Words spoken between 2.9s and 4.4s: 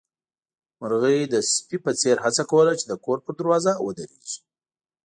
کور پر دروازه ودرېږي.